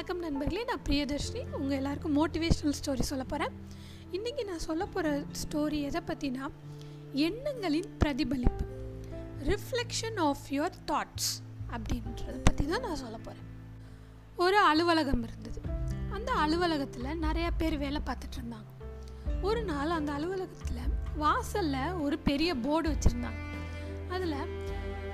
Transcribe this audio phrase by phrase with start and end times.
[0.00, 1.54] வணக்கம் நண்பர்களே நான் பிரியதர்ஷினி.
[1.54, 3.56] உங்கள் எல்லாருக்கும் மோட்டிவேஷ்னல் ஸ்டோரி சொல்ல போகிறேன்
[4.12, 6.46] இன்றைக்கி நான் சொல்ல போகிற ஸ்டோரி எதை பற்றினா
[7.12, 8.64] எண்ணங்களின் பிரதிபலிப்பு.
[9.44, 11.30] ரிஃப்ளெக்ஷன் ஆஃப் யுவர் தாட்ஸ்
[11.70, 13.48] அப்படின்றத பற்றி தான் நான் சொல்ல போகிறேன்
[14.36, 15.60] ஒரு அலுவலகம் இருந்தது.
[16.10, 18.70] அந்த அலுவலகத்தில் நிறைய பேர் வேலை பார்த்துட்டு இருந்தாங்க.
[19.42, 23.42] ஒரு நாள் அந்த அலுவலகத்தில் வாசலில் ஒரு பெரிய போர்டு வச்சுருந்தாங்க.
[24.08, 24.36] அதில்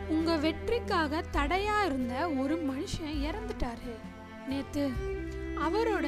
[0.09, 3.97] உங்கள் வெற்றிக்காக தடையாக இருந்த ஒரு மனுஷன் இறந்துட்டாரு.
[4.51, 4.85] நேற்று
[5.67, 6.07] அவரோட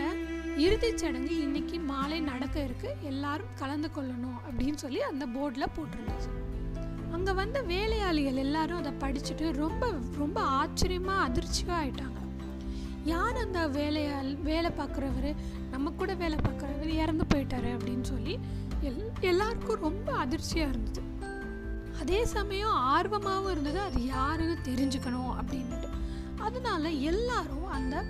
[0.64, 2.90] இறுதிச் சடங்கு இன்னைக்கு மாலை நடக்க இருக்கு.
[3.10, 6.30] எல்லாரும் கலந்து கொள்ளணும் அப்படின்னு சொல்லி அந்த போர்டில் போட்டிருந்துச்சு.
[7.14, 9.84] அங்கே வந்த வேலையாளிகள் எல்லாரும் அதை படிச்சுட்டு ரொம்ப
[10.18, 12.20] ரொம்ப ஆச்சரியமாக அதிர்ச்சியாக ஆயிட்டாங்க.
[13.04, 15.30] யார் அந்த வேலையாள் வேலை பார்க்குறவர்?
[15.70, 18.38] நம்ம கூட வேலை பார்க்குறவர் இறந்து போயிட்டாரு அப்படின்னு சொல்லி
[18.88, 21.02] எல் எல்லாருக்கும் ரொம்ப அதிர்ச்சியாக இருந்தது.
[22.00, 25.88] அதே சமயம் ஆர்வமாகவும் இருந்தது அது யாருன்னு தெரிஞ்சுக்கணும் அப்படின்ட்டு
[26.46, 28.04] அதனால எல்லாரும் அந்த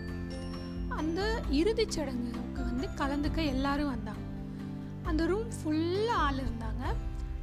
[1.00, 1.20] அந்த
[1.58, 4.24] இறுதிச் சடங்குக்கு வந்து கலந்துக்க எல்லாரும் வந்தாங்க.
[5.10, 6.84] அந்த ரூம் ஃபுல்லாக ஆள் இருந்தாங்க.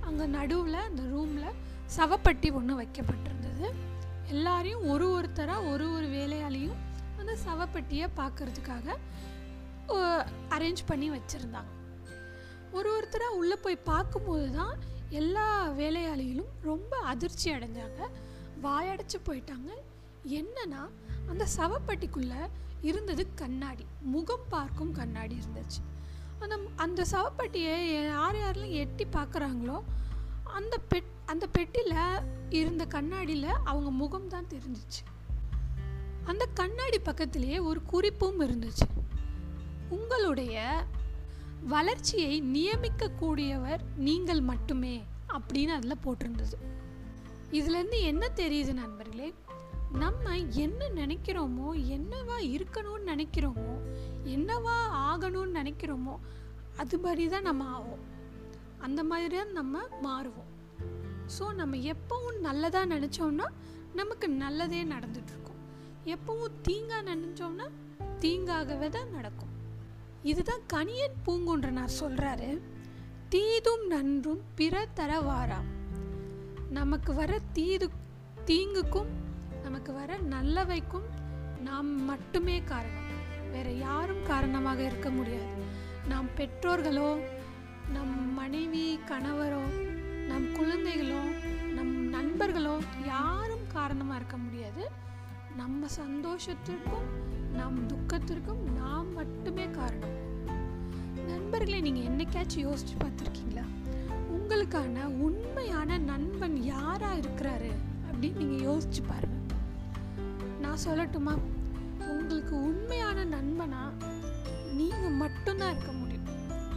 [0.07, 1.57] அங்கே நடுவில் அந்த ரூமில்
[1.97, 3.67] சவப்பட்டி ஒன்று வைக்கப்பட்டிருந்தது.
[4.33, 6.77] எல்லாரையும் ஒரு ஒருத்தராக ஒரு ஒரு வேலையாலையும்
[7.19, 8.97] அந்த சவப்பட்டியை பார்க்கறதுக்காக
[10.57, 11.71] அரேஞ்ச் பண்ணி வச்சுருந்தாங்க.
[12.77, 14.75] ஒரு ஒருத்தராக உள்ளே போய் பார்க்கும்போது தான்
[15.21, 15.47] எல்லா
[15.81, 18.01] வேலையாளிகளும் ரொம்ப அதிர்ச்சி அடைஞ்சாங்க.
[18.65, 19.71] வாயடைச்சு போயிட்டாங்க.
[20.29, 20.89] என்னன்னா
[21.27, 22.47] அந்த சவப்பட்டிக்குள்ளே
[22.81, 23.85] இருந்தது கண்ணாடி.
[24.01, 25.81] முகம் பார்க்கும் கண்ணாடி இருந்துச்சு.
[26.39, 29.81] அந்த அந்த சவப்பட்டியை யார் யாரெல்லாம் எட்டி பார்க்குறாங்களோ
[30.43, 31.97] அந்த பெட் அந்த பெட்டியில்
[32.49, 35.01] இருந்த கண்ணாடியில் அவங்க முகம் தான் தெரிஞ்சிச்சு.
[36.23, 38.87] அந்த கண்ணாடி பக்கத்திலேயே ஒரு குறிப்பும் இருந்துச்சு.
[39.89, 40.85] உங்களுடைய
[41.67, 46.57] வளர்ச்சியை நியமிக்கக்கூடியவர் நீங்கள் மட்டுமே அப்படின்னு அதில் போட்டிருந்தது.
[47.51, 49.33] இதுலேருந்து என்ன தெரியுது நண்பர்களே?
[50.03, 53.73] நம்ம என்ன நினைக்கிறோமோ என்னவா இருக்கணும்னு நினைக்கிறோமோ
[54.35, 54.75] என்னவா
[55.09, 56.15] ஆகணும்னு நினைக்கிறோமோ
[56.77, 58.03] அது மாதிரி தான் நம்ம ஆவோம்.
[58.79, 60.49] அந்த மாதிரி தான் நம்ம மாறுவோம்.
[61.35, 63.47] ஸோ நம்ம எப்பவும் நல்லதாக நினச்சோம்னா
[63.93, 65.61] நமக்கு நல்லதே நடந்துட்டுருக்கும்.
[66.05, 67.67] எப்பவும் தீங்காக நினச்சோம்னா
[68.19, 69.53] தீங்காகவே தான் நடக்கும்.
[70.23, 72.49] இதுதான் கனியன் பூங்குன்றனார் சொல்கிறாரு
[73.29, 75.69] தீதும் நன்றும் பிற தரவாராம்.
[76.69, 77.87] நமக்கு வர தீது
[78.45, 79.11] தீங்குக்கும்
[79.65, 81.07] நமக்கு வர நல்லவைக்கும்
[81.67, 83.09] நாம் மட்டுமே காரணம்.
[83.53, 85.53] வேற யாரும் காரணமாக இருக்க முடியாது.
[86.11, 87.09] நாம் பெற்றோர்களோ
[87.93, 89.63] நம் மனைவி கணவரோ
[90.29, 91.21] நம் குழந்தைகளோ
[91.77, 92.75] நம் நண்பர்களோ
[93.05, 94.83] யாரும் காரணமாக இருக்க முடியாது.
[95.61, 97.09] நம்ம சந்தோஷத்திற்கும்
[97.59, 100.17] நம் துக்கத்திற்கும் நாம் மட்டுமே காரணம்.
[101.31, 103.65] நண்பர்களை நீங்கள் என்னைக்காச்சும் யோசிச்சு பார்த்துருக்கீங்களா?
[104.35, 107.71] உங்களுக்கான உண்மையான நண்பன் யாராக இருக்கிறாரு
[108.07, 109.44] அப்படின்னு நீங்கள் யோசிச்சு பாருங்கள்
[110.75, 111.37] நான் சொல்லட்டுமா?
[111.99, 114.05] உங்களுக்கு உண்மையான நண்பனா
[114.73, 116.23] நீங்கள் மட்டும்தான் இருக்க முடியும்.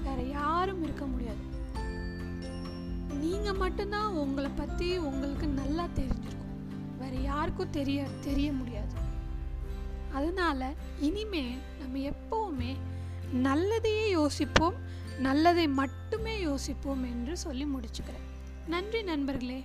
[0.02, 1.38] வேற யாரும் இருக்க முடியாது.
[3.12, 6.98] நீங்கள் மட்டும்தான் உங்களை பற்றி உங்களுக்கு நல்லா தெரிஞ்சிருக்கும்.
[6.98, 8.94] வேற யாருக்கும் தெரிய தெரிய முடியாது.
[10.12, 12.76] அதனால இனிமே நம்ம எப்பவுமே
[13.34, 14.74] நல்லதையே யோசிப்போம்
[15.18, 18.26] நல்லதை மட்டுமே யோசிப்போம் என்று சொல்லி முடிச்சுக்கிறேன்.
[18.66, 19.64] நன்றி நண்பர்களே.